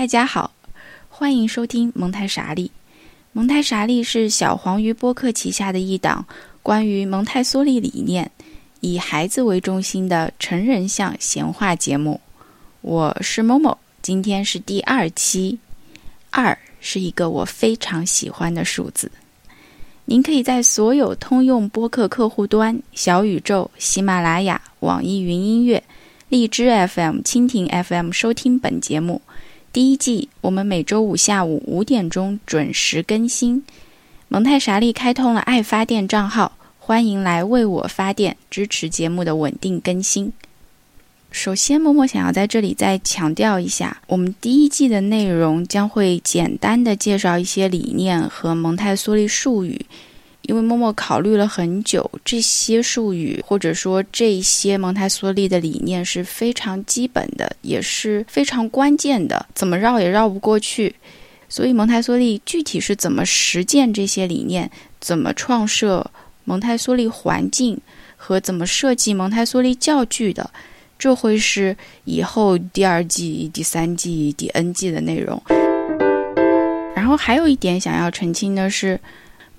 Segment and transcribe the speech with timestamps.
[0.00, 0.50] 大家好，
[1.10, 2.70] 欢迎收听蒙台傻利。
[3.32, 6.24] 蒙台傻利是小黄鱼播客旗下的一档
[6.62, 8.30] 关于蒙台梭利理念、
[8.80, 12.18] 以孩子为中心的成人向闲话节目。
[12.80, 15.58] 我是某某，今天是第二期。
[16.30, 19.12] 二是一个我非常喜欢的数字。
[20.06, 25.84] 您可以在所有通用播客客户端、小宇宙、喜马拉雅、网易云音乐。
[26.30, 29.20] 荔枝 FM、蜻蜓 FM 收听本节目。
[29.72, 33.62] 第一季我们每周五下午五点钟准时更新。
[34.26, 40.32] 蒙太莎利开通了爱发电账号，欢迎来为我发电，支持节目的稳定更新。
[41.30, 49.86] 首先，默默想要在这里再强调一下，我们第一季的内容将会简单的介绍一些理念和蒙太梭利术语。
[50.50, 60.92] 因为默默考虑了很久，这些术语或者说这些蒙台梭利的理念是非常基本的，也是非常关键的，怎么绕也绕不过去。
[61.48, 64.68] 所以蒙台梭利具体是怎么实践这些理念，
[65.00, 66.04] 怎么创设
[66.42, 67.80] 蒙台梭利环境
[68.16, 70.50] 和怎么设计蒙台梭利教具的，
[70.98, 75.40] 这会是以后第二季、第三季、第 N 季的内容。
[76.96, 78.98] 然后还有一点想要澄清的是。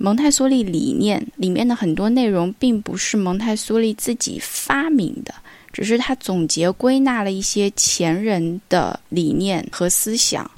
[0.04, 5.32] 蒙台梭利理念里面的很多内容，并不是蒙台梭利自己发明的，
[5.72, 10.50] 只是他总结归纳了一些前人的理念和思想，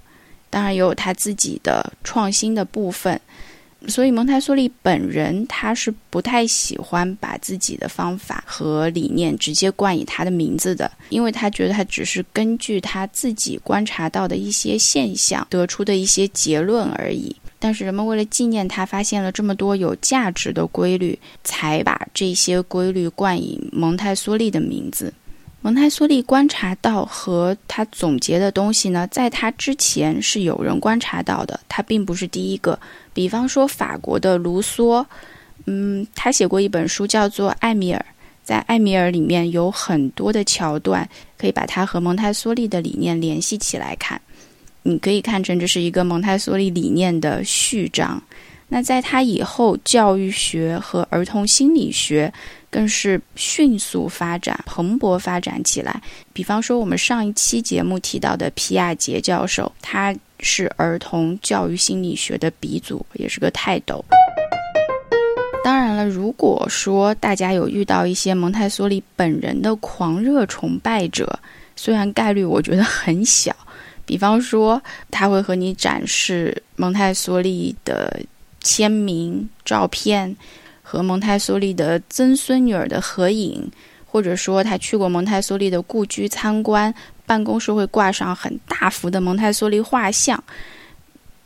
[0.49, 3.19] 当然也有他自己的创新的部分。
[3.89, 17.36] 所以蒙台梭利本人他是不太喜欢把自己的方法和理念直接冠以他的名字的，因为他觉得他只是根据他自己观察到的一些现象得出的一些结论而已。
[17.64, 25.14] 但是人们为了纪念他发现了这么多有价值的规律，才把这些规律冠以蒙台梭利的名字。
[25.61, 32.78] 蒙台梭利观察到和他总结的东西呢，在他之前是有人观察到的，他并不是第一个。
[33.14, 35.05] 比方说法国的卢梭，
[35.66, 38.05] 嗯，他写过一本书叫做《艾米尔》，
[38.43, 44.20] 在《艾米尔》里面有很多的桥段，可以把它和蒙台梭利的理念联系起来看。
[44.83, 48.21] 你可以看成这是一个蒙台梭利理念的序章。
[48.67, 52.33] 那在他以后，教育学和儿童心理学
[52.71, 56.02] 更是迅速发展、蓬勃发展起来。
[56.33, 64.04] 比方说，我们上一期节目提到的皮亚杰教授，他是儿童教育心理学的鼻祖，也是个泰斗。
[65.64, 71.39] 当然了，如果说大家有遇到一些蒙台梭利本人的狂热崇拜者，
[71.76, 73.55] 虽然概率我觉得很小。
[74.05, 78.19] 比方说，他会和你展示蒙台梭利的
[78.61, 80.36] 签名照片
[80.81, 83.71] 和蒙台梭利的曾孙女儿的合影，
[84.05, 86.93] 或者说他去过蒙台梭利的故居参观，
[87.25, 90.42] 办公室会挂上很大幅的蒙台梭利画像。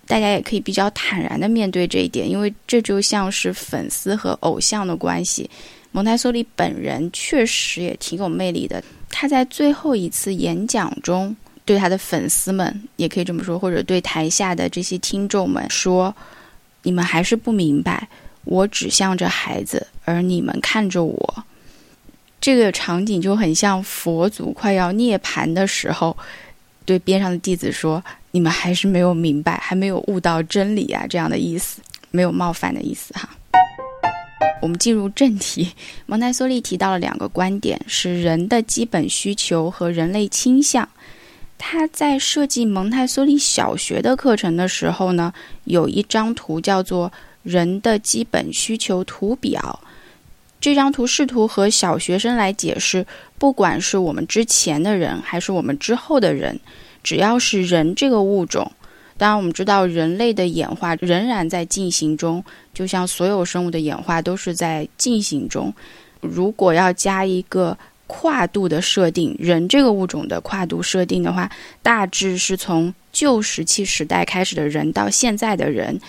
[0.05, 5.49] 大家也可以比较坦然的面对这一点，因为这就像是粉丝和偶像的关系。
[5.91, 11.35] 蒙台梭利本人确实也挺有魅力的，他在最后一次演讲中。
[11.67, 16.15] 对他的粉丝们也可以这么说，或者对台下的这些听众们说
[16.83, 18.07] ：“你们还是不明白，
[18.45, 21.43] 我指向着孩子，而你们看着我。”
[22.39, 26.15] 这个场景就很像佛祖快要涅槃的时候，
[26.85, 28.01] 对边上的弟子说
[28.31, 33.29] ：“你们还是没有明白，还没有悟到真理啊！”这样的意思，没有冒犯的意思哈。
[34.61, 35.73] 我们进入正题，
[36.05, 40.87] 蒙台梭利提到了两个观点：是人的基本需求和人类倾向。
[41.59, 49.79] 他在设计蒙台梭利小学的课程的时候呢，有一张图叫做“人的基本需求图表”。
[50.61, 53.05] 这张图试图和小学生来解释，
[53.39, 56.59] 不管是我们之前的人，还是我们之后的人，
[57.03, 58.71] 只要是人这个物种，
[59.17, 65.73] 当然我们知道人类的演化仍然在进行中，就像所有生物的演化都是在进行中。
[66.21, 67.75] 如果要加一个。
[68.07, 71.51] 跨度的设定，人这个物种的跨度设定的话，
[71.83, 75.99] 大致是从旧石器时代开始的人到现在的人，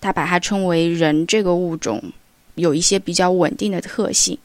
[0.00, 2.02] 他把它称为人这个物种
[2.54, 4.38] 有一些比较稳定的特性。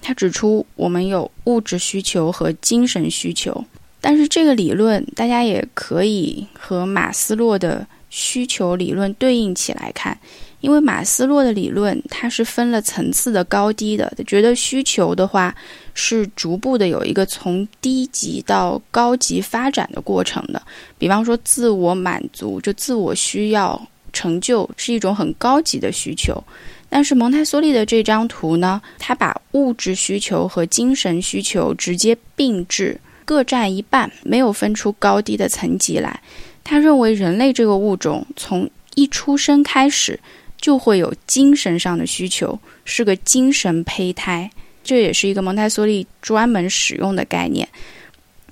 [0.00, 3.64] 他指出，我们有物质需求和精神需求，
[4.00, 10.16] 但是这个理论大家也可以和马斯洛的需求理论对应起来看。
[10.60, 14.12] 因为马斯洛的理论，它是分了层次的高低的。
[14.26, 15.54] 觉得需求的话，
[15.94, 20.60] 是逐步的有一个从低级到高级发展的过程的。
[20.98, 23.80] 比方说，自我满足，就自我需要
[24.12, 26.42] 成就，是一种很高级的需求。
[26.88, 36.18] 但是蒙台梭利的这张图呢，他把物质需求和精神需求直接并置，各占一半，没有分出高低的层级来。
[36.64, 40.18] 他认为人类这个物种从一出生开始
[40.60, 44.50] 就会有精神上的需求，是个精神胚胎。
[44.84, 47.68] 这也是一个蒙台梭利专门使用的概念。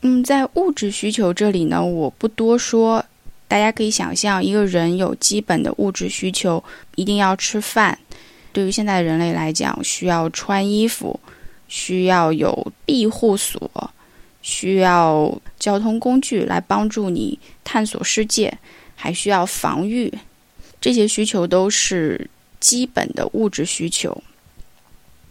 [0.03, 3.05] 嗯，在物质需求这里呢，我不多说，
[3.49, 6.62] 大家可以想象，一个人有基本的物质需求，
[6.94, 7.99] 一定要吃饭。
[8.52, 11.19] 对于现在人类来讲，需要穿衣服，
[11.69, 13.91] 需要有庇护所，
[14.43, 18.56] 需要交通工具来帮助你探索世界，
[18.94, 20.12] 还需要防御。
[20.87, 22.31] 这些需求都是
[22.61, 24.23] 基本的物质需求。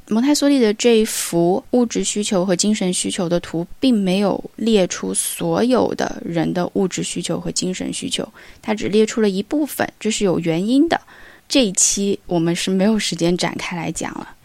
[0.10, 8.28] 蒙台梭利的这一幅物质需求和精神需求的图，并没有列出所有的人的物质需求和精神需求，
[8.62, 11.00] 它只列出了一部分，这是有原因的。
[11.48, 14.36] 这一期我们是没有时间展开来讲了。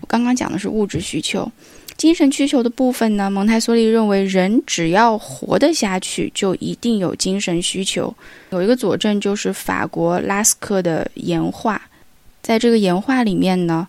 [0.00, 1.50] 我刚刚讲的是物质需求，
[2.00, 3.28] 精神需求的部分呢？
[3.28, 8.14] 蒙台梭利认为，人只要活得下去，就一定有精神需求。
[8.52, 11.78] 有一个佐证就是法国拉斯克的岩画，
[12.40, 13.86] 在这个岩画里面呢。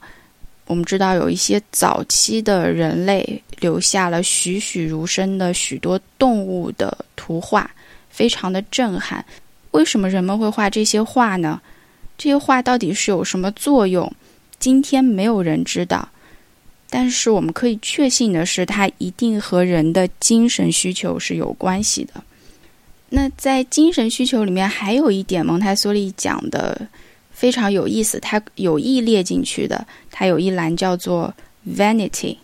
[0.68, 7.72] 我们知道有一些早期的人类留下了栩栩如生的许多动物的图画，
[8.10, 9.24] 非常的震撼。
[9.72, 11.62] 为什么人们会画这些画呢？
[12.18, 14.12] 这些画到底是有什么作用？
[14.60, 16.06] 今天没有人知道。
[16.92, 22.24] 但是我们可以确信的是，它一定和人的精神需求是有关系的。
[23.10, 26.88] 那在精神需求里面，还有一点蒙台梭利讲的。
[27.34, 31.34] 非常有意思，它有意列进去的，它有一栏叫做
[31.68, 32.36] vanity。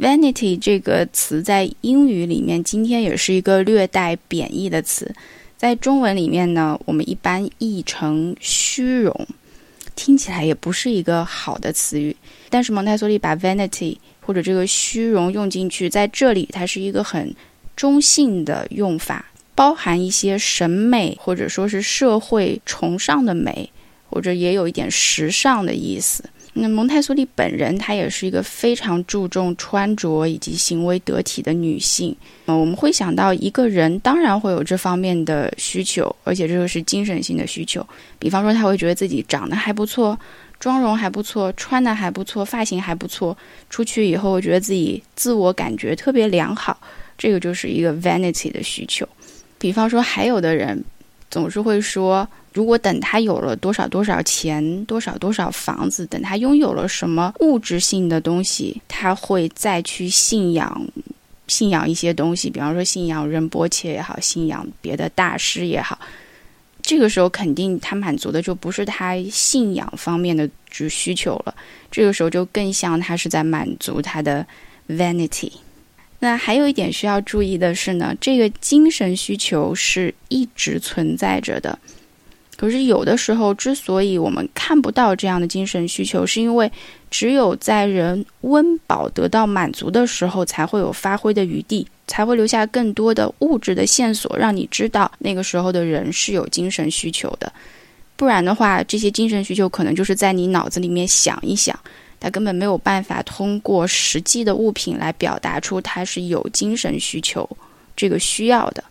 [0.00, 5.14] vanity 这个词在英语里面今天也是一个略带贬义的词，
[5.56, 9.14] 在中文里面呢，我们一般译成虚荣，
[9.96, 12.14] 听起来也不是一个好的词语。
[12.48, 17.34] 但是蒙台梭利把 vanity 或者这个虚荣用进去，在这里它是一个很
[17.74, 19.26] 中性的用法，
[19.56, 23.72] 包含一些审美或者说是社会崇尚的美。
[24.08, 26.24] 或者也有一点时尚的意思。
[26.58, 32.16] 那蒙台梭利本人，她也是一个非常注重穿着以及行为得体的女性。
[32.46, 37.86] 嗯，我们会想到一个人当然会有这方面的需求，而且这个是精神性的需求。
[38.18, 40.18] 比方说，他会觉得自己长得还不错，
[40.58, 43.36] 妆容还不错，穿的还不错，发型还不错，
[43.68, 46.80] 出去以后觉得自己自我感觉特别良好，
[47.18, 49.06] 这个就是一个 vanity 的需求。
[49.58, 50.82] 比方说，还有的人
[51.30, 52.28] 总是会说。
[52.52, 60.88] 如果等他有了多少多少钱，多少多少房子，等他拥有了什么物质性的东西，他会再去信仰，
[61.48, 65.98] 信仰一些东西，比方说信仰仁波切也好，信仰别的大师也好。
[66.80, 71.54] 这个时候肯定他满足的就不是他信仰方面的就需求了，
[71.90, 74.46] 这个时候就更像他是在满足他的
[74.88, 75.52] vanity。
[76.18, 81.78] 那还有一点需要注意的是呢，这个精神需求是一直存在着的。
[82.56, 86.72] 可是有的时候，之所以我们看不到这样的精神需求，是因为
[87.10, 97.52] 只有在人温饱得到满足的时候，才会有发挥的余地，才会留下更多的物质的线索，让你知道那个时候的人是有精神需求的。
[98.16, 101.78] 不然的话，这些精神需求可能就是在你脑子里面想一想，
[102.26, 107.48] 他根本没有办法通过实际的物品来表达出他是有精神需求
[107.94, 108.82] 这个需要的。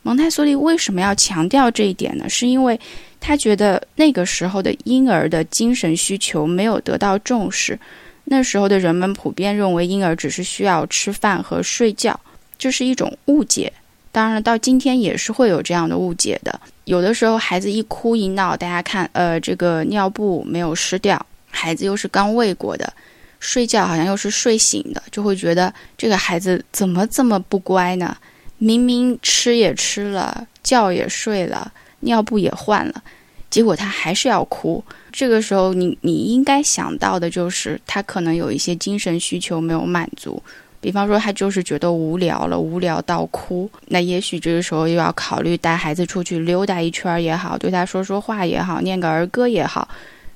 [0.00, 2.26] 蒙台梭利为什么要强调这一点呢？
[2.30, 2.80] 是因为
[3.20, 7.78] 他觉得那个时候的婴儿的精神需求没有得到重视，
[8.24, 12.18] 那时候的人们普遍认为婴儿只是需要吃饭和睡觉，
[12.56, 13.70] 这是一种误解。
[14.10, 16.58] 当然了，到今天也是会有这样的误解的。
[16.84, 21.26] 有的时候孩子一哭一闹，大家看，呃，这个尿布没有湿掉，
[21.58, 22.92] 孩子又是刚喂过的，
[23.40, 28.16] 睡觉好像又是睡醒的，就会觉得这个孩子怎么这么不乖呢？
[28.58, 31.72] 明明吃也吃了，觉也睡了。
[32.00, 33.02] 尿布也换了，
[33.50, 34.82] 结果他还是要哭。
[35.10, 40.40] 这个时候，你你应该想到的就是他可能有一些精神需求没有满足，
[40.80, 43.68] 比方说他就是觉得无聊了，无聊到哭。
[43.88, 49.88] 那也许这个时候又要考虑带孩子出去溜达一圈也好，对他说说话也好，念个儿歌也好。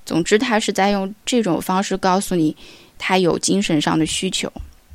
[0.04, 2.56] 总之，他是在用这种方式告诉你
[2.98, 4.52] 他有精神上的需求。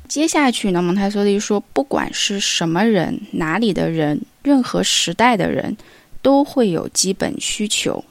[0.08, 5.76] 接下去呢，蒙台梭利说，不管是什么人，哪里的人，任何时代的人。
[6.20, 8.04] 都会有基本需求。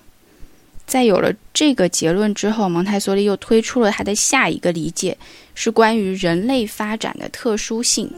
[0.86, 5.16] 在有了这个结论之后，蒙台梭利又推出了他的下一个理解，
[5.54, 8.10] 是关于人类发展的特殊性。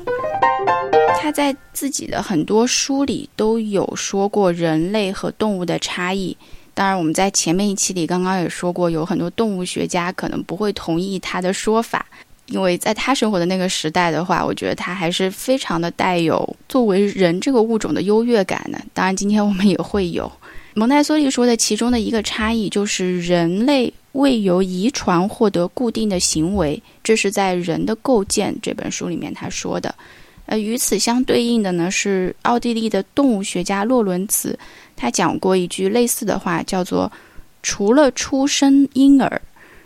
[1.19, 6.37] 他在自己的很多书里都有说过人类和动物的差异。
[6.79, 12.05] 当然，我们在前面一期里刚刚也说过，有很多动物学家可能不会同意他的说法。
[12.45, 18.79] 因为在他生活的那个时代的话，我觉得他还是非常的带有作为人这个物种的优越感的。
[18.93, 20.31] 当然，今天我们也会有。
[20.73, 29.93] 蒙台梭利说的其中的一个差异就是人类未由遗传获得固定的行为，这是在《人的构建》这本书里面他说的。
[30.45, 34.57] 呃，与此相对应的呢是奥地利的动物学家洛伦茨，
[35.01, 37.09] 他讲过一句类似的话，叫做
[37.63, 39.41] “除了出生婴儿，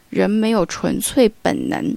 [0.09, 1.95] 人没有纯粹本能”。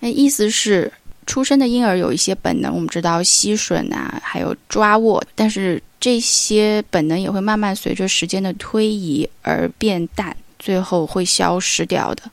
[0.00, 0.92] 那意思是，
[1.24, 12.24] 出生的婴儿有一些本能，我们知道吸吮啊，还有抓握，但是这些本能也会慢慢随着时间的推移而变淡，最后会消失掉的。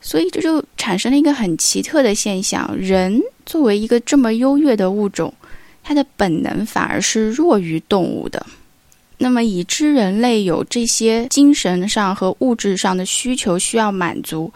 [0.00, 5.32] 所以这就产生了一个很奇特的现象：人作为一个这么优越的物种，
[5.84, 8.44] 它的本能反而是弱于动物的。
[9.22, 14.52] 那么，已知人类有这些精神上和物质上的需求需要满足，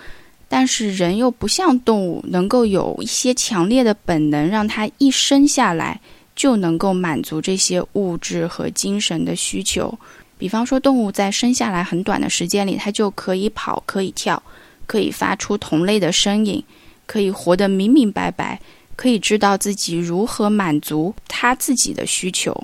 [0.49, 6.01] 但是人又不像动物能够有一些强烈的本能，让它一生下来
[6.35, 9.97] 就能够满足这些物质和精神的需求。
[10.37, 14.43] 比方说，动物在生下来很短的时间里，它就可以跑，可以跳。
[14.89, 16.63] 可以发出同类的声音，
[17.07, 18.61] 可以活得明明白白，
[18.95, 22.57] 可以知道自己如何满足他自己的需求。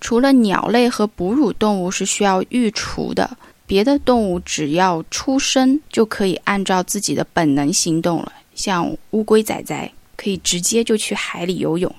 [0.00, 3.36] 除了鸟类和哺乳动物是需要育雏的，
[3.66, 8.32] 别的动物只要出生就可以按照自己的本能行动了。
[8.54, 11.94] 像乌龟仔仔可以直接就去海里游泳。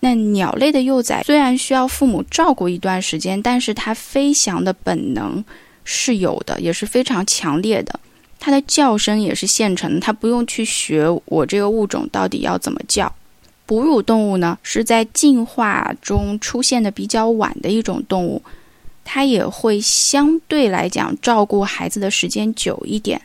[0.00, 5.42] 那鸟类的幼崽虽然需要父母照顾一段时间，但是它飞翔的本能
[5.84, 7.98] 是有的，也是非常强烈的。
[8.38, 13.10] 它的叫声也是现成的，它不用去学我这个物种到底要怎么叫。
[13.66, 18.40] 哺乳动物呢，是在进化中出现的比较晚的一种动物，
[19.04, 23.20] 它也会相对来讲照顾孩子的时间久一点。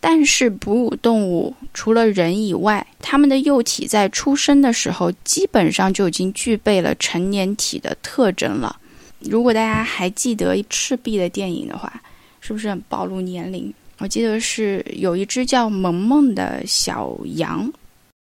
[0.00, 8.76] 但是哺乳动物除了人以外，它们的幼体在出生的时候基本上就已经具备了成年体的特征了。
[9.20, 12.02] 如果大家还记得赤壁的电影的话，
[12.40, 13.72] 是不是很暴露年龄？
[13.98, 17.72] 我记得是有一只叫萌萌的小羊，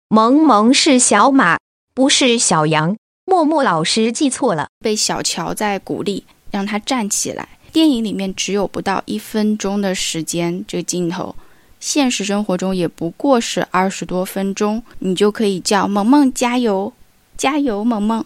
[0.09, 1.59] 萌萌是小马，
[1.95, 2.97] 不是小羊。
[3.25, 7.49] 默默老师记错了，被小乔在鼓励，让他站起来。
[7.73, 11.35] 电影里面只有不到一分钟的时间，这个镜头，
[11.81, 16.93] 现实生活中也不过是二十多分钟，你就可以叫萌萌加油，
[17.37, 18.23] 加油萌萌，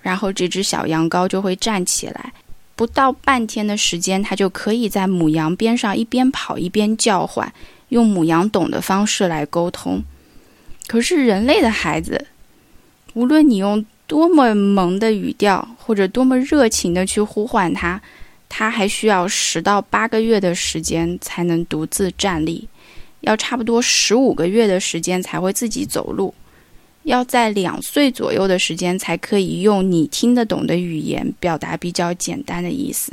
[0.00, 2.32] 然后这只小羊羔就会站起来。
[2.76, 7.52] 不到半天的时间，它就可以在母羊边上一边跑一边叫唤，
[7.88, 10.02] 用母羊懂的方式来沟通。
[10.86, 12.26] 可是人类的孩子，
[13.14, 18.00] 无论你用多么萌的语调，或者多么热情的去呼唤它，
[18.48, 22.68] 它还需要十到八个月的时间才能独自站立，
[23.22, 26.32] 要差不多十五个月的时间才会自己走路。
[27.02, 33.12] 要在两岁左右的时间才可以用你听得懂的语言表达比较简单的意思，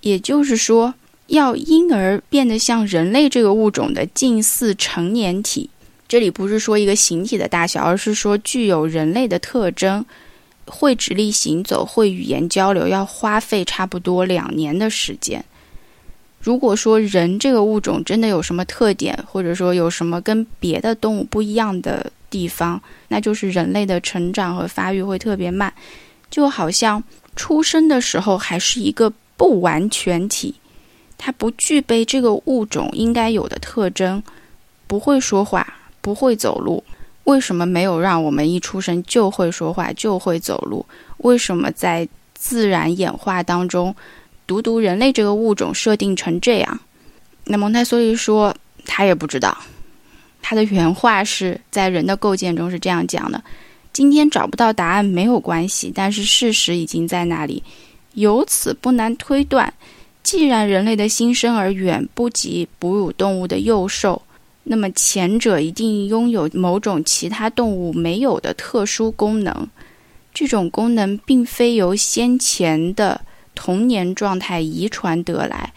[0.00, 0.94] 也就是说，
[1.26, 5.70] 要婴儿变得像人类这个物种的近似成年体。
[6.08, 10.04] 这里不是说一个形体的大小，而是说具有人类的特征，
[10.66, 15.44] 会直立行走，会语言交流，要花费差不多两年的时间。
[16.40, 25.72] 如果说人这个物种真的有什么特点，或者说有什么跟别的动物不一样的，地方，那就是人类的成长和发育会特别慢，
[26.30, 27.02] 就好像
[27.34, 30.54] 出生的时候还是一个不完全体，
[31.18, 34.22] 它不具备这个物种应该有的特征，
[34.86, 35.74] 不会说话，
[36.06, 36.84] 不会走路。
[37.24, 40.86] 为什么没有让我们一出生就会说话就会走路？
[41.16, 43.92] 为什么在自然演化当中，
[44.46, 46.78] 独独人类这个物种设定成这样？
[47.46, 49.58] 那蒙台梭利说，他也不知道。
[50.40, 53.42] 他的原话是在人的构建中是这样讲的：
[53.92, 57.60] 今天找不到答案没有关系，但是事实已经在那里，
[58.14, 59.74] 由此不难推断，
[60.22, 64.22] 既然人类的新生儿远不及哺乳动物的幼兽，
[64.68, 69.68] 那么前者一定拥有某种其他动物没有的特殊功能。
[70.34, 73.20] 这种功能并非由先前的
[73.54, 75.72] 童年状态遗传得来，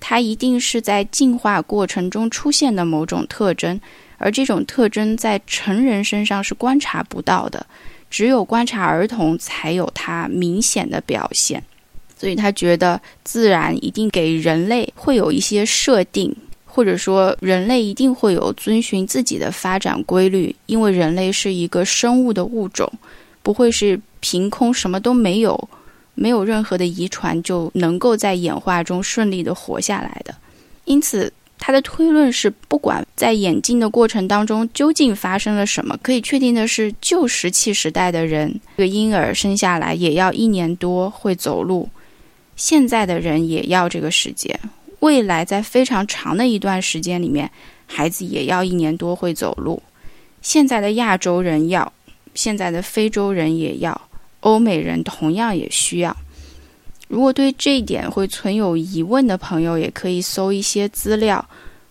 [0.00, 3.78] 它一定是在进化过程中出现的某种特征。
[4.16, 7.66] 而这种特征在成人身上是观察不到的，
[8.08, 11.62] 只有观察儿童才有它明显的表现。
[12.16, 16.34] 所以他觉得自然一定给人类会有一些设定，
[16.78, 22.88] 或者说人类一定会有遵循自己的发展规律，因为人类是一个生物的物种，
[23.42, 25.68] 不会是凭空什么都没有，
[26.14, 30.32] 没有任何的遗传就能够在演化中顺利的活下来的。
[30.84, 31.32] 因此。
[31.60, 41.88] 他的推论是，不管在演进的过程当中究竟发生了什么，可以确定的是，旧石器时代的人，这个婴儿生下来也要一年多会走路，
[42.54, 44.56] 现在的人也要这个时间，
[45.00, 47.50] 未来在非常长的一段时间里面，
[47.86, 49.82] 孩子也要一年多会走路。
[50.42, 51.92] 现在的亚洲人要，
[52.34, 54.00] 现在的非洲人也要，
[54.40, 56.16] 欧美人同样也需要。
[57.08, 61.44] 如果对这一点会存有疑问的朋友，也可以搜一些资料，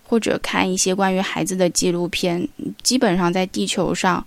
[0.04, 2.48] 或者看一些关于孩子的纪录片。
[2.84, 4.26] 基本上在地球上，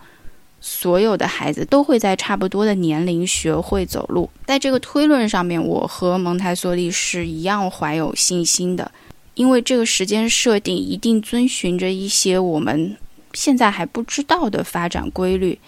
[0.60, 4.28] 所有的孩子都会在差不多的年龄学会走路。
[4.46, 8.92] 在这个推论上面，我和蒙台梭利是一样怀有信心的，
[9.34, 12.96] 因为这个时间设定一定遵循着一些我们
[13.32, 15.58] 现在还不知道的发展规律。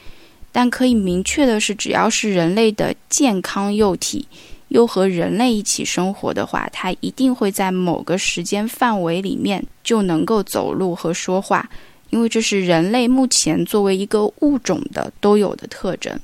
[0.52, 4.28] 但可以明确的是，只要是人类的健康幼体。
[4.68, 11.68] 又和人类一起生活的话，它一定会在某个时间范围里面就能够走路和说话，
[12.12, 16.20] 因为这是人类目前作为一个物种的都有的特征。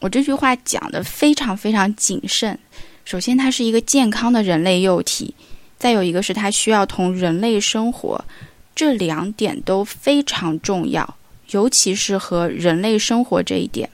[0.00, 2.58] 我这句话讲的非常非常谨慎。
[3.04, 5.32] 首先，它是一个健康的人类幼体；
[5.78, 8.24] 再有一个是它需要同人类生活，
[8.74, 11.16] 这两点都非常重要，
[11.50, 13.88] 尤其是和人类生活这一点。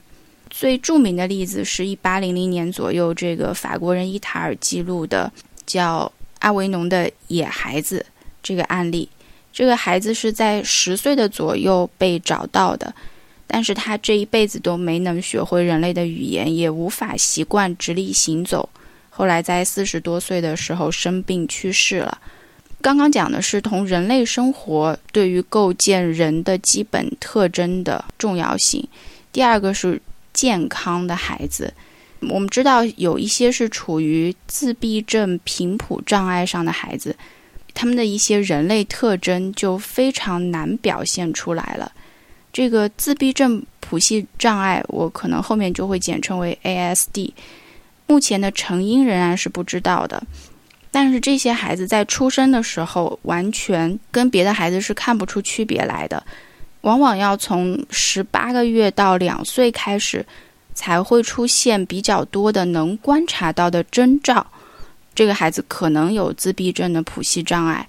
[0.48, 5.30] 最著名的例子是一八零零年左右，这个法国人伊塔尔记录的
[5.66, 8.06] 叫阿维农的野孩子
[8.42, 9.08] 这个案例。
[9.54, 12.92] 这个孩子是在十岁的左右被找到的，
[13.46, 18.68] 但是他这一辈子都没能学会人类的语言，也无法习惯直立行走。
[19.08, 22.18] 后来在四十多岁的时候生病去世了。
[22.82, 28.86] 刚刚讲的是同人类生活对于构建人的基本特征的重要性，
[29.32, 30.02] 第二个是。
[30.34, 31.72] 健康的孩子，
[32.22, 37.14] 我们知道有一些是处于自闭症频谱障碍上的孩子，
[37.74, 41.92] 他们的一些人类特征就非常难表现出来了。
[42.52, 47.32] 这个自闭症谱系障碍，我可能后面就会简称为 ASD。
[48.06, 50.22] 目前的成因仍然是不知道的，
[50.90, 56.22] 但是这些孩子在出生的时候，完全跟别的孩子是看不出区别来的。
[56.82, 60.24] 往往要从十八个月到两岁开始，
[60.74, 64.46] 才会出现比较多的能观察到的征兆。
[65.14, 67.88] 这个孩子可能有自闭症的谱系障碍，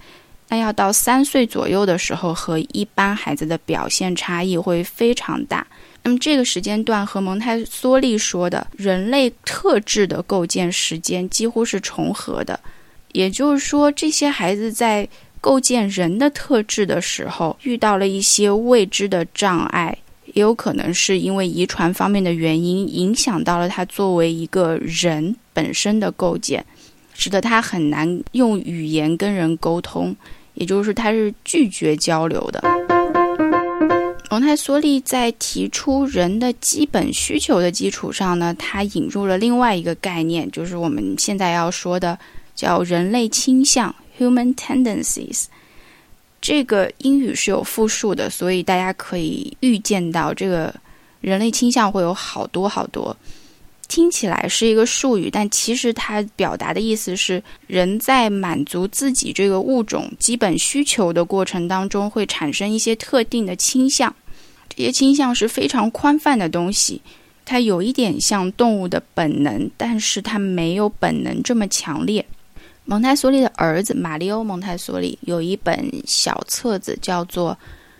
[0.49, 5.65] 那要到三岁左右的时候，和一般孩子的表现差异会非常大。
[6.03, 12.59] 那么这个时间段和蒙台梭利说的人类特质的构建时间几乎是重合的，
[13.13, 15.07] 也就是说，这些孩子在。
[15.41, 19.95] 构建人的特质的时候，遇到了一些未知的障碍，
[20.33, 26.65] 也有可能是因为遗传方面的原因，影响到了他作为一个人本身的构建，
[27.15, 30.15] 使得他很难用语言跟人沟通，
[30.53, 32.61] 也就是他是拒绝交流的。
[34.29, 42.19] 蒙台梭利在提出人的基本需求的基础上呢，他引入了另外一个概念，就是我们现在要说的
[42.53, 43.95] 叫人类倾向。
[44.17, 45.45] Human tendencies，
[46.41, 50.73] 这个英语是有复数的，所以大家可以预见到，这个
[51.19, 53.15] 人类倾向会有好多好多。
[53.87, 64.13] 听起来是一个术语，但其实它表达的意思是，人在满足自己这个物种基本需求的过程当中，会产生一些特定的倾向。
[64.69, 67.01] 这些倾向是非常宽泛的东西，
[67.45, 72.25] 它有一点像动物的本能，但是它没有本能这么强烈。
[72.85, 77.51] 蒙台梭利的儿子马里欧·蒙台梭利有一本小册子，叫做《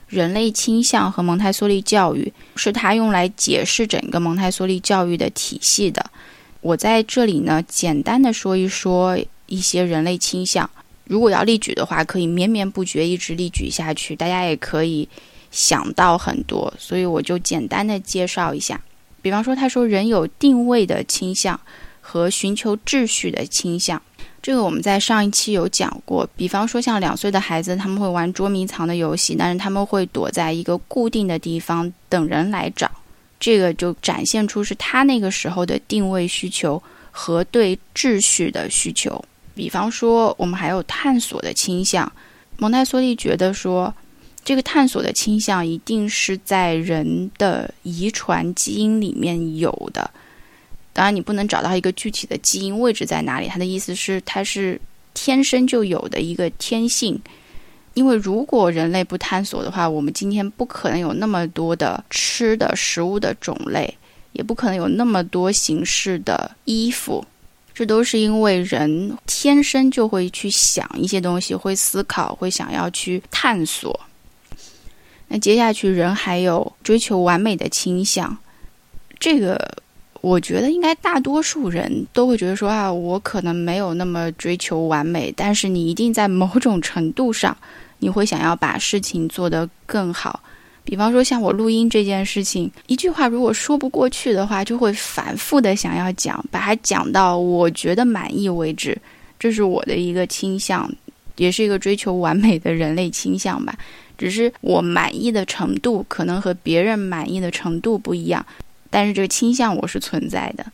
[0.07, 6.05] 人类倾向和蒙台梭利教育》，是他用来解释整个蒙台梭利教育的体系的。
[6.61, 10.69] 我在这里呢，简单的说一说一些人类倾向。
[11.05, 14.15] 如果要例举的话，可以绵绵不绝，一直例举下去。
[14.15, 15.07] 大家也可以
[15.51, 18.81] 想到很多，所以我就简单的介绍一下。
[19.21, 21.59] 比方说，他说人有定位的倾向
[22.01, 24.01] 和寻求秩序的倾向。
[24.45, 32.91] 这个我们在上一期有讲过，比方说像两岁的孩子，他们会玩捉迷藏的游戏，但是他们会躲在一个固定的地方等人来找，
[33.39, 36.79] 这个就展现出是他那个时候的定位需求
[37.09, 39.19] 和对秩序的需求。
[39.55, 42.11] 比方说，我们还有探索的倾向，
[42.57, 43.91] 蒙台梭利觉得说，
[44.43, 50.07] 这个探索的倾向一定是在人的遗传基因里面有的。
[50.95, 53.49] 当然，你不能找到一个具体的基因位置在哪里。
[53.49, 54.79] 他的意思是，它是
[55.13, 57.19] 天生就有的一个天性。
[57.95, 63.93] 因为如果人类不探索的话，我们今天不可能有那么多的吃的食物的种类，
[64.31, 67.25] 也不可能有那么多形式的衣服。
[67.73, 73.99] 这都是因为人天生就会去想一些东西，会思考，会想要去探索。
[75.27, 78.37] 那接下去，人还有追求完美的倾向，
[79.19, 79.77] 这个
[80.25, 87.55] 我觉得应该大多数人都会觉得说啊，我可能没有那么追求完美，但是你一定在某种程度上，
[87.99, 90.41] 你会想要把事情做得更好。
[90.83, 98.97] 比方说，像我录音这件事情，一句话如果说不过去的话，就会反复的想要讲，把它讲到我觉得满意为止。
[99.37, 100.91] 这是我的一个倾向，
[101.35, 103.77] 也是一个追求完美的人类倾向吧。
[104.17, 108.43] 只是我满意的程度可能和别人满意的程度不一样，
[108.89, 110.65] 但是这个倾向我是存在的。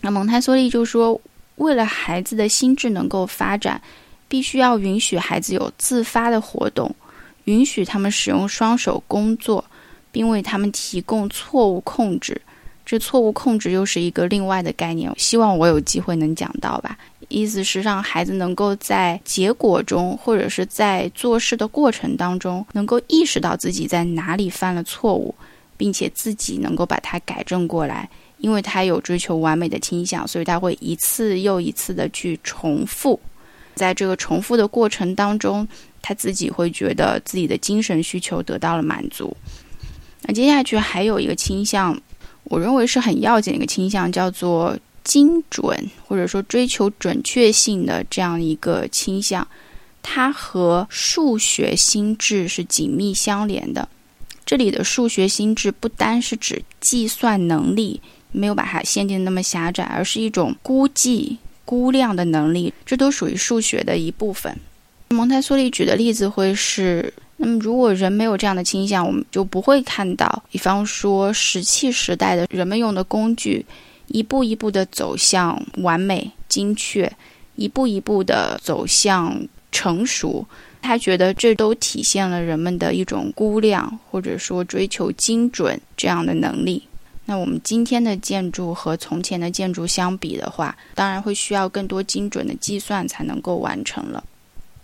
[0.00, 1.20] 那蒙台梭利就说，
[1.56, 3.80] 为了孩子的心智能够发展，
[4.28, 6.94] 必须要允许孩子有自发的活动。
[7.44, 9.64] 允许他们使用双手工作，
[10.10, 12.40] 并为他们提供错误控制。
[12.84, 16.96] 这错误控制又是一个另外的概念，希望我有机会能讲到吧。
[17.28, 25.34] 意思是让孩子能够在结果中，或者是在做事的过程当中，能够意识到自己在哪里犯了错误，
[25.82, 28.08] 并且自己能够把它改正过来。
[28.38, 33.18] 因为他有追求完美的倾向，所以他会一次又一次的去重复，
[33.74, 35.66] 在这个重复的过程当中。
[36.00, 39.36] 他自己会觉得自己的精神需求得到了满足。
[40.22, 42.00] 那接下去还有一个倾向，
[42.44, 49.46] 我认为是很要紧的一个倾向，叫做精准或者说追求准确性的这样一个倾向。
[50.02, 53.88] 它和数学心智是紧密相连的。
[54.44, 58.00] 这里的数学心智不单是指计算能力，
[58.30, 64.58] 没有把它限定那么狭窄，而是一种估计、估量的能力，这都属于数学的一部分。
[65.08, 73.64] 蒙台梭利举的例子会是：那么如果人没有这样的倾向，我们就不会看到，比方说石器时代的人们用的工具，
[74.06, 77.10] 一步一步的走向完美、精确，
[77.56, 80.46] 一步一步的走向成熟。
[80.82, 86.86] 他觉得这都体现了人们的一种估量，或者说追求精准这样的能力。
[87.24, 94.22] 那我们今天的建筑和从前的建筑相比的话，当然会需要更多精准的计算才能够完成了。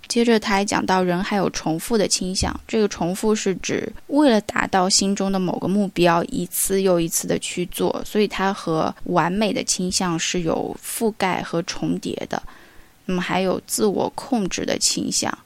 [0.06, 2.58] 接着，他还讲到人还有重复的倾向。
[2.66, 12.42] 这个重复是指为了达到心中的某个目标，一次又一次的去做，所以它和完美的倾向是有覆盖和重叠的。
[13.04, 15.36] 那么还有自我控制的倾向，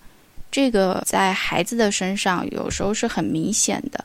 [0.52, 4.04] 这个在孩子的身上有时候是很明显的。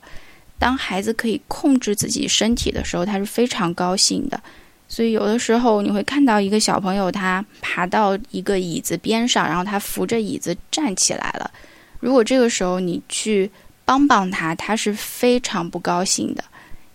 [0.57, 4.41] 当孩子可以控制自己身体的时候，他是非常高兴的。
[4.87, 11.51] 所以有的时候你会看到一个小朋友，他爬到一个椅子边上，然后他扶着椅子站起来了。
[11.99, 13.51] 如果这个时候你去
[13.83, 16.43] 帮帮他，他是非常不高兴的，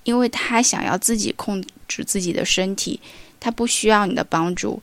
[0.04, 2.98] 因为他想要自己控制自己的身体，
[3.38, 4.82] 他不需要你的帮助。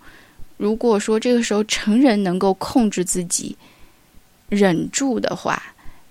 [0.58, 3.58] 如果说这个时候成人能够控制自己
[4.50, 5.62] 忍住的话，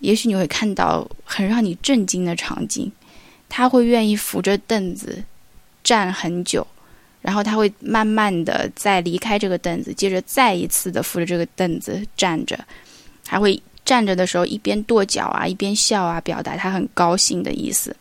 [0.01, 2.91] 也许你会看到很让你震惊的场景，
[3.49, 5.23] 他会愿意扶着凳子
[5.85, 6.67] 站很久。
[7.21, 12.59] 然后他会慢慢的再离开这个凳子，接着再一次的扶着这个凳子站着，
[13.27, 17.95] 还会站着的时候一边跺脚啊，一边笑啊，表达他很高兴的意思。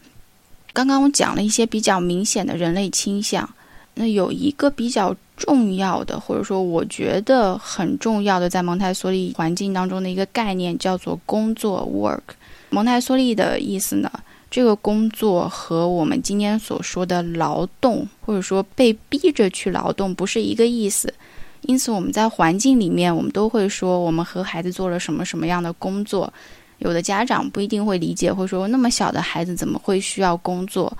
[0.72, 3.50] 刚刚我讲了一些比较明显的人类倾向，
[3.96, 12.36] 那有一个比较重要的，或者说我觉得很重要的，在蒙台梭利环境当中的一个概念叫做工作 （work）。
[12.72, 14.12] 蒙台梭利的意思呢？
[14.50, 21.14] 这个工作和我们今天所说的劳动，或者说被逼着去劳动，不是一个意思。
[21.62, 26.32] 因此，我们在环境里面，我们都会说我们和孩子做了什么什么样的工作。
[26.78, 30.96] 有的家长不一定会理解，会说那么小的孩子怎么会需要工作？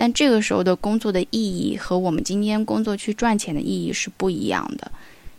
[0.00, 4.88] 但这个时候的工作的意义和我们今天工作去赚钱的意义是不一样的。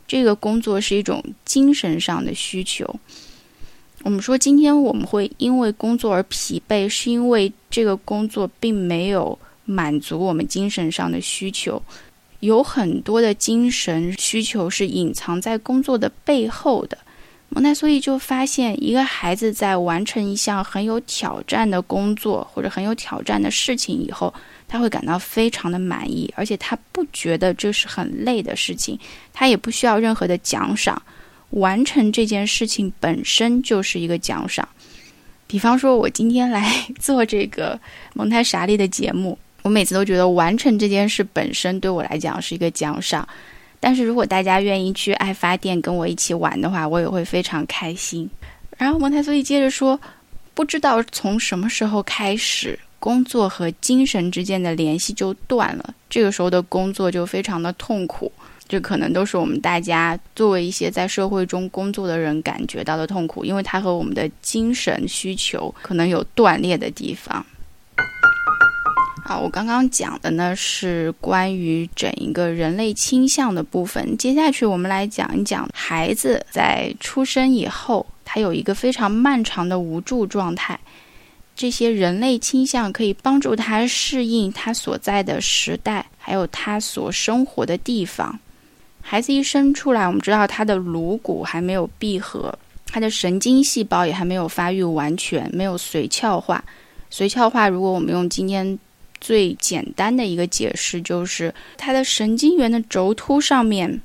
[0.06, 2.94] 这个工作是一种精神上的需求。
[4.04, 11.82] 我们说，今天我们会因为工作而疲惫，是因为这个工作并没有满足我们精神上的需求。
[12.42, 16.98] 有很多的精神需求是隐藏在工作的背后的。
[17.50, 24.34] 蒙台梭利就发现，一个孩子在完成一项很有挑战的工作或者很有挑战的事情以后，
[24.70, 28.98] 他会感到非常的满意，而且他不觉得这是很累的事情，
[29.34, 31.02] 他也不需要任何的奖赏。
[31.50, 34.66] 完成这件事情本身就是一个奖赏。
[35.48, 37.78] 比方说，我今天来做这个
[38.14, 43.28] 蒙台莎利的节目，我每次都觉得完成这件事本身对我来讲是一个奖赏。
[43.80, 48.30] 但是如果大家愿意去爱发电跟我一起玩的话，我也会非常开心。
[48.78, 50.00] 然后蒙台梭利接着说
[50.54, 55.94] ：“不知道从什么时候开始，工作和精神之间的联系就断了。
[56.10, 58.32] 这个时候的工作就非常的痛苦。”
[58.70, 67.44] 这可能都是我们大家作为一些在社会中工作的人感觉到的痛苦，因为它和我们的精神需求可能有断裂的地方。
[69.26, 74.16] 好，我刚刚讲的呢是关于整一个人类倾向的部分。
[74.18, 80.80] 接下去我们来讲一讲孩子在出生以后，他有一个非常漫长的无助状态。
[81.60, 88.40] 这些人类倾向可以帮助他适应他所在的时代，还有他所生活的地方。
[89.02, 96.64] 孩子一生出来，我们知道他的颅骨还没有闭合，他的神经细胞也还没有发育完全，没有髓鞘化。
[97.12, 98.80] 髓鞘化，如果我们用今天。
[99.22, 104.00] 最简单的一个解释就是，它的神经元的轴突上面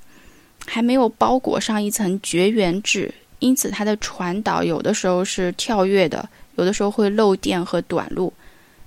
[0.66, 8.32] 还没有包裹上一层绝缘质，因此它的传导有的时候是跳跃的，有的时候会漏电和短路。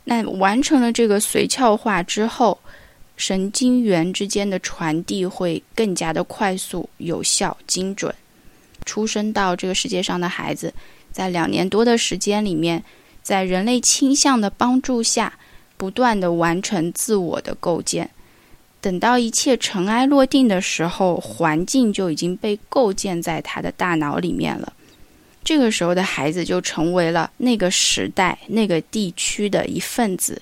[0.03, 2.57] 那完成了这个髓鞘化之后，
[3.15, 8.13] 神经元之间的传递会更加的快速、有效、精准。
[8.85, 10.73] 出生到这个世界上的孩子，
[11.11, 12.83] 在两年多的时间里面，
[13.21, 15.33] 在人类倾向的帮助下。
[15.79, 18.09] 不断的完成自我的构建，
[18.81, 24.73] 等到一切尘埃落定的时候，环境就已经被构建在他的大脑里面了。
[25.47, 30.41] 这个时候的孩子就成为了那个时代、那个地区的一份子，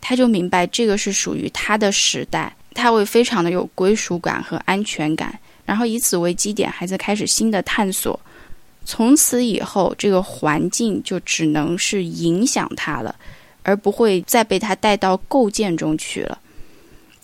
[0.00, 5.36] 他就明白这个是属于他的时代，他会非常的有归属感和安全感。
[5.66, 8.18] 然后以此为基点，孩子开始新的探索。
[8.84, 13.12] 从此以后，这个环境就只能是影响他了。
[13.64, 16.38] 而不会再被他带到构建中去了，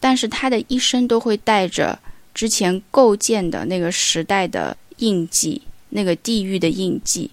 [0.01, 1.97] 但是他的一生都会带着
[2.35, 5.63] 之前构建的那个时代的印记、
[5.95, 7.31] 那个地域的印记，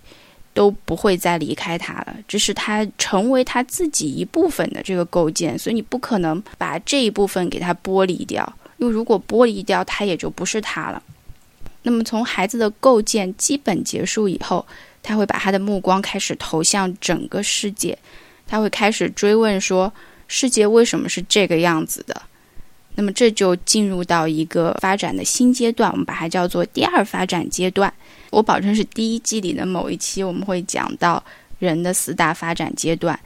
[0.53, 2.15] 都不会再离开他了。
[2.27, 8.41] 这是他成为他自己一部分的这个构建，所以你不可能把这一部分给他剥离掉，
[8.77, 11.01] 因为如果剥离掉，他也就不是他了。
[11.83, 14.65] 那么从孩子的构建基本结束以后，
[15.01, 17.97] 他会把他的目光开始投向整个世界。
[18.47, 19.91] 他会开始追问说
[20.27, 22.21] ：“世界为什么是这个样子的？”
[23.01, 27.91] 那么这就进入到一个发展的新阶段，我们把它叫做第二发展阶段。
[28.29, 31.21] 我保证是第一季里的某一期我们会讲到
[31.57, 33.19] 人的四大发展阶段，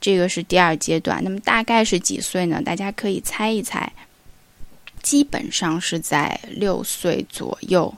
[0.00, 1.22] 这个是第二阶段。
[1.22, 2.62] 那么大概是几岁呢？
[2.62, 3.92] 大家可以猜一猜，
[5.02, 7.92] 基本上是在六岁左右，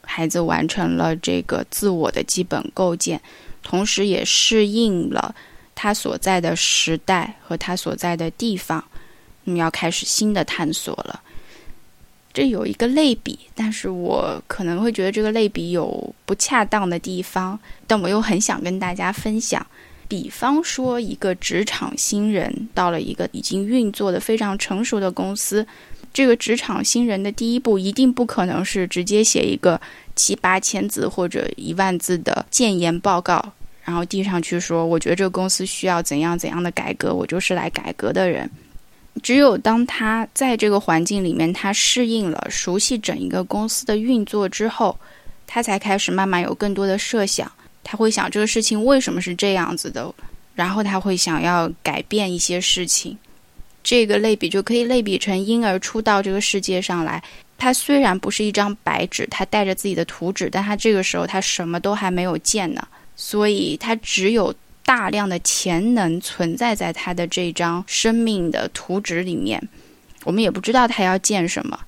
[0.00, 3.20] 孩子完成了这个自我的基本构建，
[3.62, 5.34] 同时也适应了。
[5.74, 8.82] 他所在的时代和他所在的地方，
[9.44, 11.20] 你要开始新的探索了。
[12.32, 19.64] 这有一个类比，但是我可能会觉得这个类比有不恰当的地方，但我又很想跟大家分享。
[20.08, 25.66] 比方说，一个职场新人到了一个已经运作的非常成熟的公司，
[26.12, 29.80] 这个职场新人的第一步一定不可能是直接写一个
[30.16, 33.52] 七八千字或者一万字的建言报告。
[33.84, 38.50] 然后递上去说：“我觉得这个公司需要怎样怎样的改革，我就是来改革的人。”
[39.22, 44.98] 只有当他在这个环境里面，他适应了、熟悉整一个公司的运作之后，
[45.46, 47.50] 他才开始慢慢有更多的设想。
[47.82, 50.12] 他会想这个事情为什么是这样子的，
[50.54, 53.16] 然后他会想要改变一些事情。
[53.82, 57.22] 这个类比就可以类比成婴儿出到这个世界上来，
[57.58, 62.82] 他虽然不是一张白纸，他带着自己的图纸，但他这个时候他什么都还没有见呢。
[63.14, 64.52] 所以，他只有
[64.84, 69.60] 大量的潜能存在在他的这张生命的图纸里面。
[70.24, 71.78] 我们也不知道他要建什么，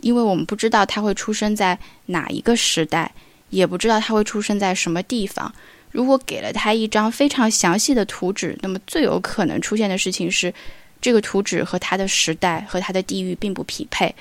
[0.00, 3.10] 因为我们不知道他会出生在哪一个时代，
[3.50, 5.52] 也不知道他会出生在什么地方。
[5.90, 10.52] 如果给了他一张非常详细的图纸，那么最有可能出现的事情是，
[11.00, 14.14] 这个图纸和他的时代和他的地域并不匹配。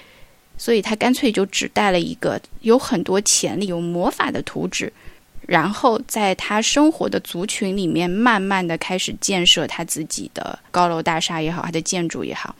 [0.55, 4.91] 所以他干脆就只带了一个有很多潜力、有魔法的图纸。
[5.45, 12.56] 然后在他生活的族群里面，慢慢的开始建设他自己的高楼大厦也好，他的建筑也好。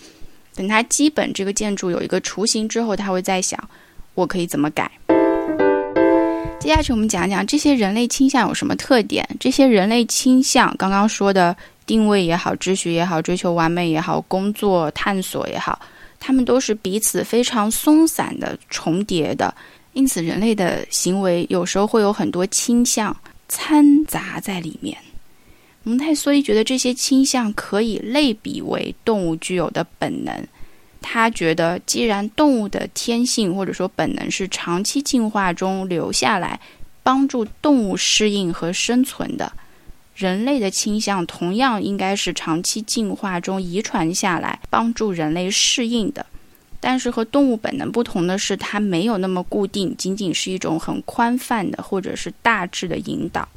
[0.56, 3.58] 等他基本这个建筑有一个雏形之后，他会在想，
[4.14, 4.92] 我可以怎么改。
[6.60, 9.28] 接下去我们讲讲这些人类倾向有什么特点。
[9.40, 15.78] 这些人类倾向，刚刚说的定位也好，秩序也好，追求完美也好，工作探索也好，
[16.20, 19.54] 他们都是彼此非常松散的重叠的。
[19.94, 23.16] 因此，人类的行为有时候会有很多倾向
[23.48, 24.98] 掺杂在里面。
[25.84, 30.48] 蒙太梭利觉得这些倾向可以类比为动物具有的本能。
[31.02, 36.60] 他觉得，既然动物的天性或者说本能是长期进化中留下来，
[37.04, 39.52] 帮助动物适应和生存的，
[40.16, 46.26] 人类的倾向同样应该是长期进化中遗传下来，帮助人类适应的。
[46.86, 53.48] 但是和动物本能不同的是，它没有那么固定，仅仅是一种很宽泛的或者是大致的引导。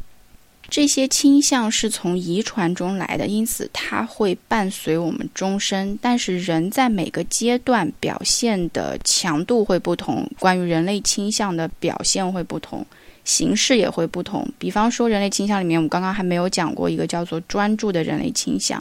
[0.69, 5.99] 这些倾向是从遗传中来的，因此它会伴随我们终身。
[6.01, 12.87] 但是人在每个阶段表现的强度会不同，关于人类倾向的表现会不同，
[13.25, 14.49] 形式也会不同。
[14.57, 18.81] 比方说，人类倾向里面，我们刚刚还没有讲过一个叫做专注的人类倾向。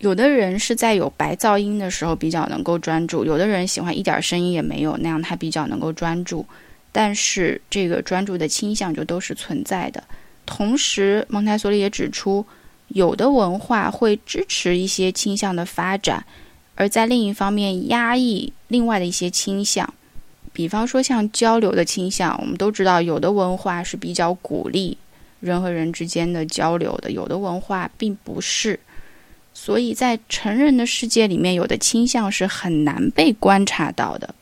[0.00, 6.44] 有的人是在有白噪音的时候比较能够专注，有的人喜欢一点声音也没有，那样他比较能够专注。
[6.90, 10.02] 但是这个专注的倾向就都是存在的。
[10.46, 12.46] 同时，蒙台梭利也指出，
[12.88, 16.24] 有的文化会支持一些倾向的发展，
[16.76, 19.92] 而在另一方面压抑另外的一些倾向。
[20.54, 24.96] 比方说，像交流的倾向，我们都知道，有的文化是比较鼓励
[25.40, 28.80] 人和人之间的交流的，有的文化并不是。
[29.52, 34.34] 所以在成人的世界里面，有的倾向是很难被观察到的，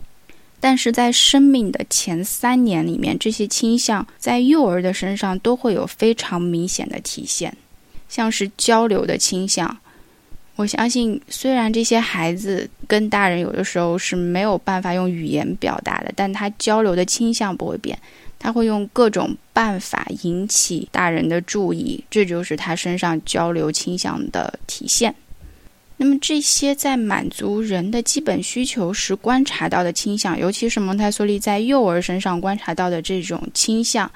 [0.61, 7.57] 但是在生命的前三年里面，这些倾向在幼儿的身上都会有非常明显的体现，
[8.09, 9.77] 像是交流的倾向。
[10.57, 17.97] 我相信，虽然这些孩子跟大人有的时候是没有办法用语言表达的，但他交流的倾向不会变。
[18.39, 25.15] 他会用各种办法引起大人的注意，这就是他身上交流倾向的体现。
[26.01, 34.09] 那么，这些在满足人的基本需求时观察到的倾向，尤其是蒙台梭利在幼儿身上观察到的这种倾向，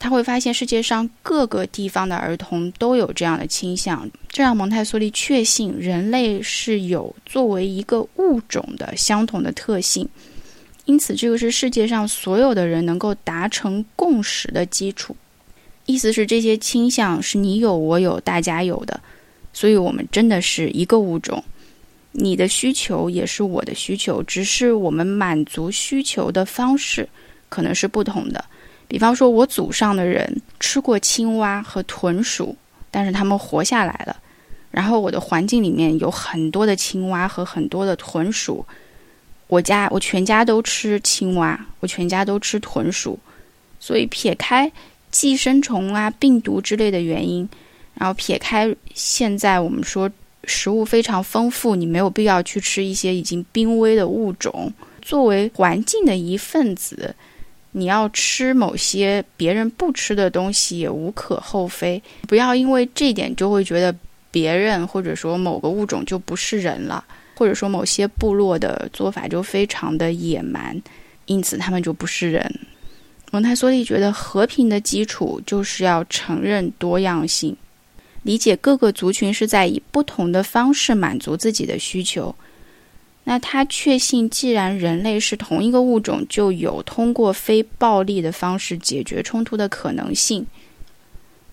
[0.00, 10.08] 他会发现世界上各个地方的儿童都有这样的倾向，这让蒙台梭利确信人类是有作为一个物种的相同的特性。
[10.86, 15.14] 因此，这个是世界上所有的人能够达成共识的基础。
[15.86, 19.00] 意思是，这些倾向是你有、我有、大家有的，
[19.52, 21.42] 所以我们真的是一个物种。
[22.12, 27.08] 你的需求也是我的需求，只是我们满足需求的方式
[27.48, 28.44] 可能是不同的。
[28.88, 32.56] 比方说，我祖上的人吃过青蛙和豚鼠，
[32.90, 34.16] 但是他们活下来了。
[34.70, 38.64] 然后，我的环境里面有很多的青蛙和很多的豚鼠。
[39.50, 43.18] 我家我全家都吃青蛙，我全家都吃豚鼠，
[43.80, 44.70] 所以撇开
[45.10, 47.46] 寄生虫啊、病毒之类的原因，
[47.94, 50.08] 然后撇开现在我们说
[50.44, 54.72] 食物非常丰富，你没有必要去吃一些已经濒危的物种。
[55.02, 57.12] 作为环境的一份子，
[57.72, 62.00] 你要吃某些别人不吃的东西也无可厚非。
[62.28, 63.92] 不要因为这点就会觉得
[64.30, 67.04] 别人或者说某个物种就不是人了。
[67.40, 70.78] 或者说某些部落的做法就非常的野蛮，
[71.24, 72.54] 因此他们就不是人。
[73.30, 77.56] 蒙台梭利觉得和平的基础就是要承认多样性，
[78.24, 82.34] 理解各个族群是在以不同的方式满足自己的需求。
[83.24, 90.46] 那他确信，既然人类是同一个物种，就有通过非暴力的方式解决冲突的可能性。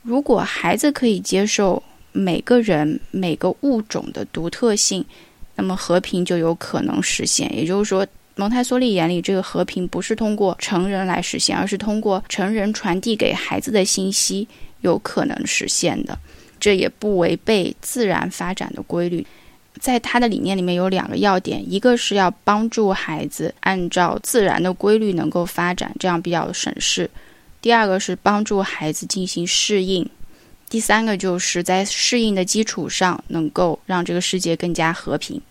[0.01, 5.05] 如果孩子可以接受每个人、每个物种的独特性。
[5.57, 14.47] 那么和平就有可能实现，也就是说，蒙台梭利眼里，这个和平不是通过成人来实现，而是通过成人传递给孩子的信息
[14.81, 16.17] 有可能实现的。
[16.59, 19.25] 这也不违背自然发展的规律。
[19.79, 27.05] 在他的理念里面有两个要点：一个是要帮助孩子按照自然的规律能够发展，这样比较省事；
[27.61, 30.07] 第二个是帮助孩子进行适应。
[30.69, 35.41] 第三个就是在适应的基础上，能够让这个世界更加和平。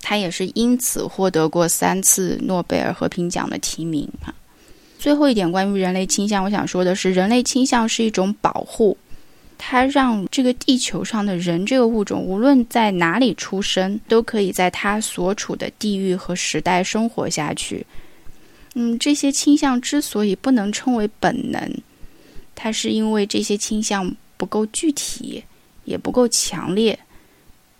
[0.00, 4.34] 他也是因此获得过三次诺贝尔和平奖的提名啊。
[4.98, 8.96] 最后一点，关于人类倾向，我想说的是，人类倾向是一种保护，
[9.58, 17.86] 它让这个地球上的人这个物种，无论在哪里出生，都可以在他所处的地域和时代生活下去。
[18.74, 21.72] 嗯，这些倾向之所以不能称为本能，
[22.56, 24.12] 它是因为这些倾向。
[24.42, 25.44] 不够具体，
[25.84, 26.98] 也不够强烈。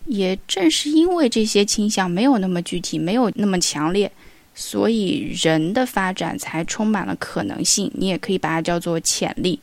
[0.07, 4.12] 也正是因为这些倾向没有那么具体，没有那么强烈，
[4.55, 7.90] 所以人的发展才充满了可能性。
[7.94, 9.59] 你也可以把它叫做潜力。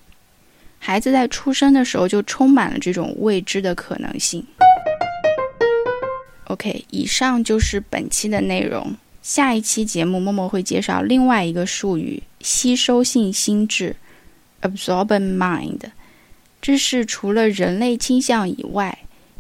[0.78, 4.46] 孩子在出生的时候就充满了这种未知的可能性。
[6.48, 8.94] OK，以上就是本期的内容。
[9.22, 13.96] 下一期节目，默默会介绍另外一个术语——吸收性心智
[14.62, 15.92] （absorbent mind）。
[16.62, 19.00] 这是除了人类倾向以外，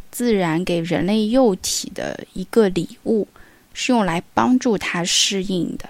[0.09, 3.27] 自然给人类幼体的一个礼物，
[3.73, 5.89] 是用来帮助它适应的。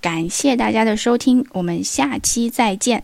[0.00, 3.02] 感谢大家的收听，我们下期再见。